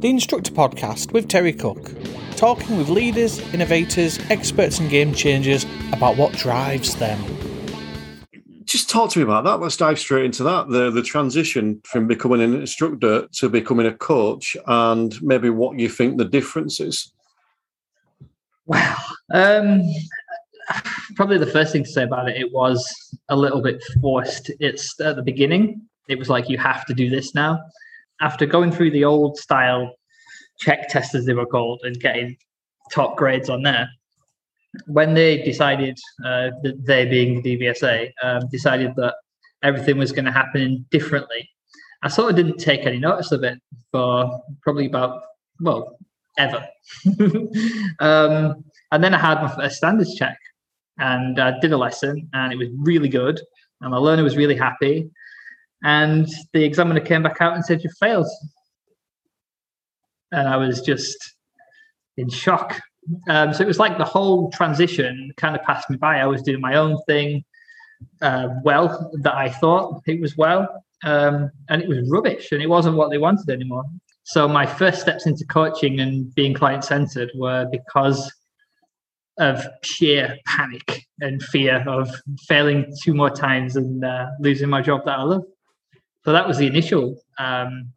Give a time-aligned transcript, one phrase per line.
[0.00, 1.92] the Instructor Podcast with Terry Cook,
[2.36, 7.18] talking with leaders, innovators, experts, and game changers about what drives them.
[8.64, 9.58] Just talk to me about that.
[9.60, 10.68] Let's dive straight into that.
[10.68, 15.88] The the transition from becoming an instructor to becoming a coach, and maybe what you
[15.88, 17.10] think the difference is.
[18.66, 18.96] Well,
[19.32, 19.82] um,
[21.14, 22.84] probably the first thing to say about it, it was
[23.30, 24.50] a little bit forced.
[24.60, 25.80] It's at the beginning.
[26.08, 27.60] It was like you have to do this now.
[28.20, 29.94] After going through the old style
[30.58, 32.36] check tests, as they were called, and getting
[32.92, 33.88] top grades on there,
[34.86, 39.14] when they decided, uh, that they being the DVSA, um, decided that
[39.62, 41.48] everything was going to happen differently,
[42.02, 43.58] I sort of didn't take any notice of it
[43.90, 45.22] for probably about
[45.60, 45.98] well
[46.38, 46.66] ever.
[48.00, 50.38] um, and then I had my first standards check,
[50.98, 53.40] and I did a lesson, and it was really good,
[53.80, 55.10] and my learner was really happy.
[55.84, 58.28] And the examiner came back out and said, "You failed,"
[60.32, 61.16] and I was just
[62.16, 62.80] in shock.
[63.28, 66.18] Um, so it was like the whole transition kind of passed me by.
[66.18, 67.44] I was doing my own thing,
[68.22, 72.68] uh, well that I thought it was well, um, and it was rubbish, and it
[72.68, 73.84] wasn't what they wanted anymore.
[74.24, 78.32] So my first steps into coaching and being client centered were because
[79.38, 82.10] of sheer panic and fear of
[82.48, 85.44] failing two more times and uh, losing my job that I love.
[86.26, 87.92] So that was the initial um,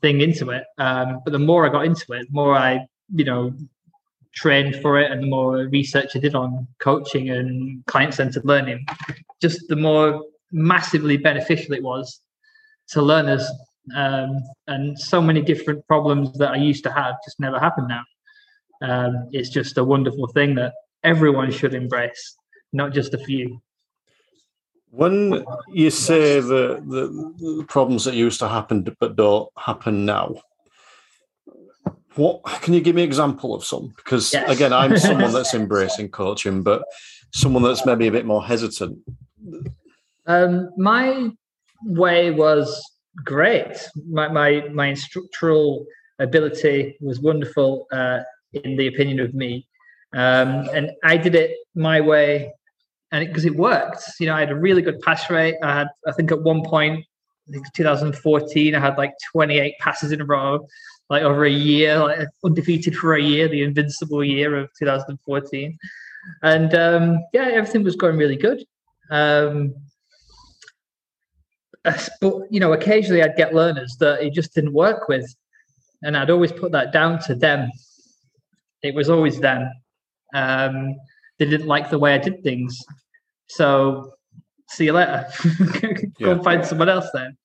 [0.00, 0.62] thing into it.
[0.78, 3.52] Um, but the more I got into it, the more I, you know,
[4.32, 8.86] trained for it and the more research I did on coaching and client centered learning,
[9.42, 12.20] just the more massively beneficial it was
[12.90, 13.44] to learners.
[13.96, 18.04] Um, and so many different problems that I used to have just never happen now.
[18.82, 22.36] Um, it's just a wonderful thing that everyone should embrace,
[22.72, 23.60] not just a few.
[24.90, 30.36] When you say the, the, the problems that used to happen but don't happen now,
[32.14, 33.92] what can you give me an example of some?
[33.96, 34.50] Because Yes.
[34.50, 36.82] again, I'm someone that's embracing coaching, but
[37.32, 38.98] someone that's maybe a bit more hesitant.
[40.26, 41.30] Um, my
[41.84, 42.82] way was
[43.24, 43.88] great.
[44.10, 45.86] My, my my instructoral
[46.18, 48.20] ability was wonderful, uh,
[48.52, 49.66] in the opinion of me,
[50.12, 52.52] um, and I did it my way,
[53.12, 54.02] and because it, worked.
[54.20, 55.56] You know, I had a really good pass rate.
[55.62, 57.04] I had, I think, at one point,
[57.48, 60.66] I think 2014, I had like 28 passes in a row,
[61.08, 65.78] like over a year, like undefeated for a year, the invincible year of 2014,
[66.42, 68.62] and um, yeah, everything was going really good.
[69.10, 69.74] Um,
[72.20, 75.34] but you know, occasionally I'd get learners that it just didn't work with,
[76.02, 77.70] and I'd always put that down to them.
[78.82, 79.70] It was always them.
[80.34, 80.96] Um,
[81.38, 82.78] they didn't like the way I did things,
[83.48, 84.12] so
[84.68, 85.26] see you later.
[85.80, 85.88] Go
[86.18, 86.30] Yeah.
[86.32, 87.36] and find someone else then.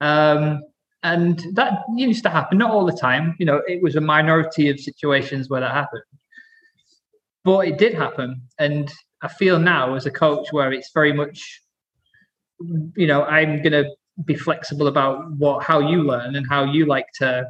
[0.00, 0.62] Um,
[1.04, 3.34] and that used to happen, not all the time.
[3.38, 6.02] You know, it was a minority of situations where that happened,
[7.44, 8.42] but it did happen.
[8.58, 8.92] And
[9.22, 11.60] I feel now as a coach where it's very much
[12.96, 13.84] you know i'm going to
[14.24, 17.44] be flexible about what how you learn and how you like to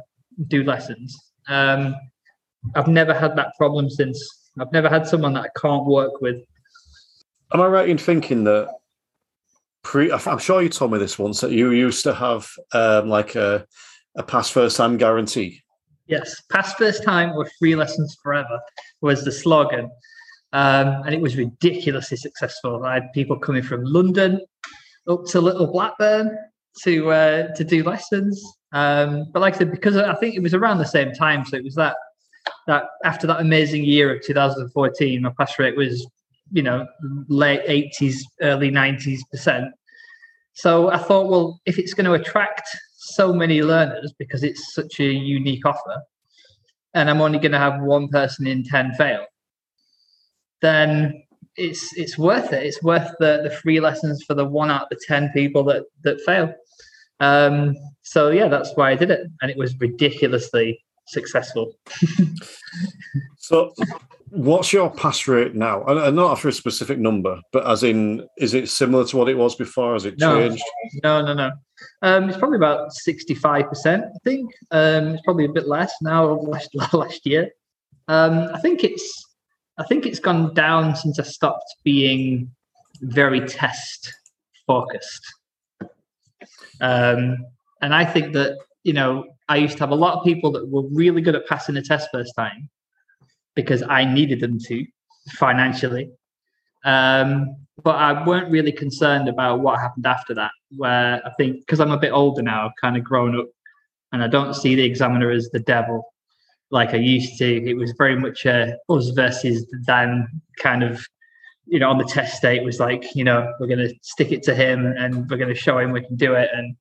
[0.47, 1.15] do lessons
[1.49, 1.93] um
[2.75, 6.37] i've never had that problem since i've never had someone that i can't work with
[7.53, 8.67] Am I right in thinking that
[9.83, 10.11] pre?
[10.11, 13.67] I'm sure you told me this once that you used to have um, like a
[14.15, 15.61] a pass first time guarantee.
[16.07, 18.59] yes pass first time or free lessons forever
[19.01, 19.85] was the slogan
[20.53, 24.39] um and it was ridiculously successful i had people coming from london
[25.07, 26.37] up to little blackburn
[26.83, 28.43] to uh to do lessons
[28.73, 31.55] um but like i said because i think it was around the same time so
[31.55, 31.95] it was that
[32.67, 36.07] that after that amazing year of 2014 my pass rate was
[36.51, 36.87] you know
[37.27, 39.73] late 80s early 90s percent.
[40.53, 44.99] So i thought well if it's going to attract so many learners because it's such
[44.99, 46.01] a unique offer
[46.93, 49.25] and i'm only going to have one person in 10 fail
[50.61, 51.23] then
[51.55, 52.65] it's it's worth it.
[52.65, 55.83] It's worth the the free lessons for the one out of the 10 people that
[56.03, 56.53] that fail.
[57.19, 61.73] Um so yeah that's why i did it and it was ridiculously successful
[63.37, 63.73] So,
[64.29, 65.83] what's your pass rate now?
[65.83, 69.29] And and not after a specific number, but as in, is it similar to what
[69.29, 69.93] it was before?
[69.93, 70.39] Has it No.
[70.47, 70.63] changed?
[71.03, 71.51] No, no, no.
[72.01, 74.05] Um, it's probably about sixty-five percent.
[74.05, 76.25] I think um, it's probably a bit less now.
[76.25, 77.49] Last last year,
[78.07, 79.25] um, I think it's
[79.77, 82.49] I think it's gone down since I stopped being
[83.01, 84.13] very test
[84.65, 85.25] focused.
[86.81, 87.45] Um,
[87.81, 90.67] and I think that you know I used to have a lot of people that
[90.67, 92.69] were really good at passing the test first time
[93.55, 94.85] because I needed them to
[95.31, 96.09] financially.
[96.85, 100.51] Um, but I weren't really concerned about what happened after that.
[100.77, 103.47] Where I think because I'm a bit older now, I've kind of grown up.
[104.11, 106.13] and I don't see the examiner as the devil
[106.69, 107.69] like I used to.
[107.69, 111.05] It was very much a us versus them kind of,
[111.65, 114.31] you know, on the test day, it was like, you know, we're going to stick
[114.31, 116.49] it to him and we're going to show him we can do it.
[116.53, 116.75] And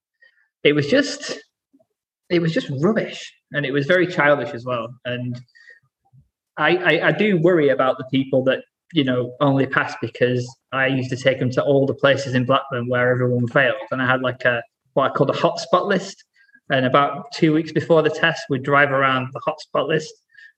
[0.62, 1.38] it was just,
[2.32, 3.32] it was just rubbish.
[3.52, 4.88] And it was very childish as well.
[5.04, 5.40] And
[6.56, 8.60] I, I, I do worry about the people that,
[8.92, 12.44] you know, only pass because I used to take them to all the places in
[12.44, 13.76] Blackburn where everyone failed.
[13.90, 14.62] And I had like a,
[14.94, 16.24] what I called a hotspot list
[16.70, 20.12] and about two weeks before the test, we'd drive around the hotspot list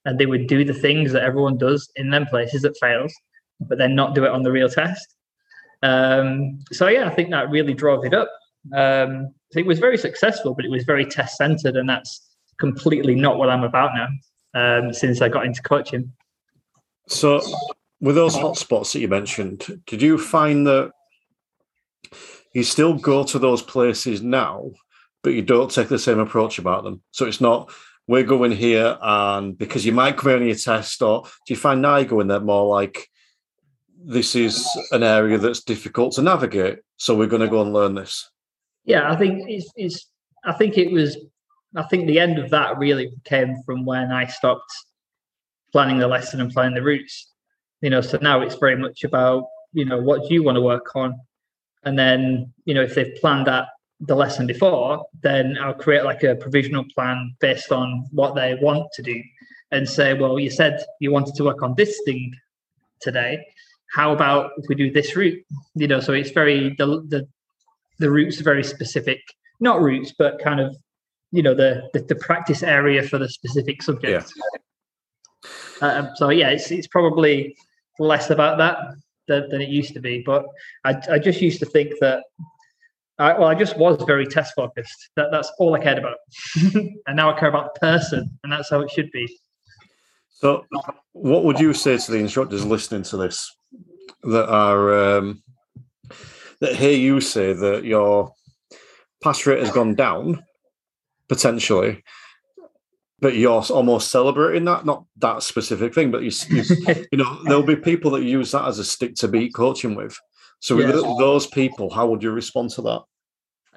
[0.04, 3.12] and they would do the things that everyone does in them places that fails,
[3.60, 5.16] but then not do it on the real test.
[5.82, 8.30] Um, so yeah, I think that really drove it up.
[8.74, 12.28] Um, it was very successful, but it was very test centered, and that's
[12.58, 14.08] completely not what I'm about now.
[14.56, 16.12] Um, since I got into coaching.
[17.08, 17.40] So,
[18.00, 20.92] with those hotspots that you mentioned, did you find that
[22.52, 24.70] you still go to those places now
[25.24, 27.02] but you don't take the same approach about them.
[27.10, 27.72] So it's not
[28.06, 31.56] we're going here and because you might come in on your test, or do you
[31.56, 33.08] find now you go in there more like
[34.06, 37.94] this is an area that's difficult to navigate, so we're going to go and learn
[37.94, 38.30] this.
[38.84, 40.06] Yeah, I think it's, it's
[40.44, 41.16] I think it was
[41.76, 44.70] I think the end of that really came from when I stopped
[45.72, 47.32] planning the lesson and planning the routes.
[47.80, 50.62] You know, so now it's very much about, you know, what do you want to
[50.62, 51.18] work on?
[51.82, 53.66] And then, you know, if they've planned that
[54.00, 58.86] the lesson before, then I'll create like a provisional plan based on what they want
[58.94, 59.20] to do
[59.70, 62.32] and say, well, you said you wanted to work on this thing
[63.00, 63.44] today.
[63.92, 65.44] How about if we do this route?
[65.74, 67.28] You know, so it's very the the
[67.98, 69.20] the routes are very specific,
[69.60, 70.76] not routes, but kind of
[71.32, 74.32] you know the the, the practice area for the specific subject.
[75.80, 75.86] Yeah.
[75.86, 77.56] Uh, so yeah, it's it's probably
[77.98, 78.78] less about that
[79.28, 80.22] than, than it used to be.
[80.24, 80.44] But
[80.84, 82.22] I I just used to think that
[83.18, 85.10] I, well, I just was very test focused.
[85.16, 86.16] That, that's all I cared about.
[86.74, 89.28] and now I care about the person, and that's how it should be.
[90.30, 90.66] So,
[91.12, 93.56] what would you say to the instructors listening to this
[94.24, 95.42] that are um,
[96.64, 98.32] that hear you say that your
[99.22, 100.44] pass rate has gone down
[101.28, 102.02] potentially,
[103.20, 104.84] but you're almost celebrating that?
[104.84, 106.64] Not that specific thing, but you, you,
[107.12, 110.18] you know, there'll be people that use that as a stick to beat coaching with.
[110.60, 113.02] So with those people, how would you respond to that?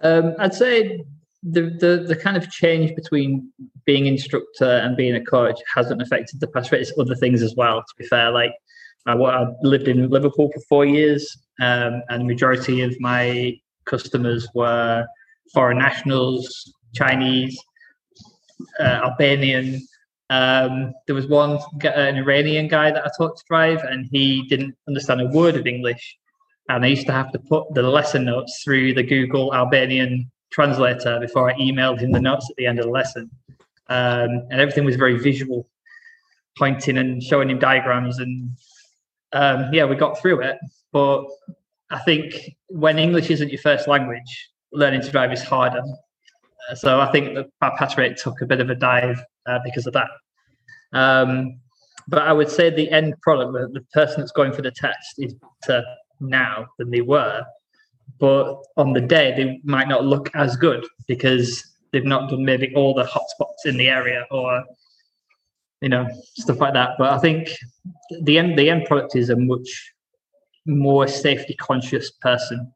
[0.03, 1.03] Um, I'd say
[1.43, 3.51] the, the the kind of change between
[3.85, 6.81] being instructor and being a coach hasn't affected the pass rate.
[6.81, 7.79] It's other things as well.
[7.79, 8.53] To be fair, like
[9.07, 14.47] I, I lived in Liverpool for four years, um, and the majority of my customers
[14.53, 15.05] were
[15.53, 17.57] foreign nationals, Chinese,
[18.79, 19.81] uh, Albanian.
[20.29, 24.75] Um, there was one an Iranian guy that I taught to drive, and he didn't
[24.87, 26.17] understand a word of English
[26.69, 31.19] and I used to have to put the lesson notes through the Google Albanian translator
[31.19, 33.29] before I emailed him the notes at the end of the lesson.
[33.89, 35.69] Um, and everything was very visual,
[36.57, 38.19] pointing and showing him diagrams.
[38.19, 38.51] And
[39.33, 40.57] um, yeah, we got through it.
[40.91, 41.25] But
[41.89, 42.33] I think
[42.67, 45.81] when English isn't your first language, learning to drive is harder.
[46.69, 49.87] Uh, so I think that our rate took a bit of a dive uh, because
[49.87, 50.09] of that.
[50.93, 51.59] Um,
[52.07, 55.15] but I would say the end product, the, the person that's going for the test,
[55.17, 55.83] is better
[56.19, 57.43] now than they were.
[58.19, 62.73] But on the day, they might not look as good because they've not done maybe
[62.75, 64.63] all the hotspots in the area or
[65.81, 66.91] you know stuff like that.
[66.97, 67.49] But I think
[68.23, 69.93] the end the end product is a much
[70.65, 72.71] more safety conscious person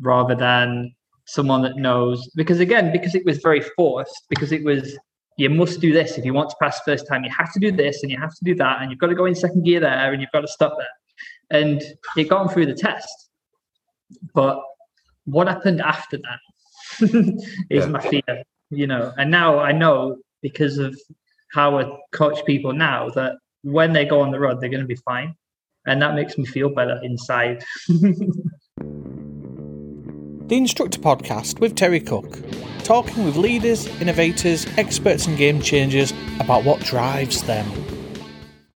[0.00, 0.94] rather than
[1.24, 4.98] someone that knows because again because it was very forced because it was
[5.38, 7.70] you must do this if you want to pass first time you have to do
[7.70, 9.80] this and you have to do that and you've got to go in second gear
[9.80, 10.88] there and you've got to stop there
[11.52, 11.82] and
[12.16, 13.28] it got him through the test.
[14.34, 14.60] But
[15.24, 16.40] what happened after that
[17.70, 17.86] is yeah.
[17.86, 19.12] my fear, you know.
[19.16, 20.98] And now I know because of
[21.52, 24.86] how I coach people now that when they go on the road, they're going to
[24.86, 25.34] be fine,
[25.86, 27.64] and that makes me feel better inside.
[30.52, 32.38] the Instructor Podcast with Terry Cook,
[32.84, 37.91] talking with leaders, innovators, experts, and game changers about what drives them.